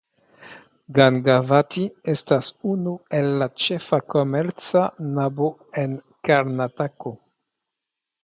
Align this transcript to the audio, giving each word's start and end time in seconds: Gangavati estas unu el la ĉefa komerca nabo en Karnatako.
Gangavati 0.99 1.83
estas 2.13 2.47
unu 2.75 2.93
el 3.19 3.29
la 3.41 3.47
ĉefa 3.65 3.99
komerca 4.15 4.83
nabo 5.19 5.49
en 5.83 5.93
Karnatako. 6.29 7.13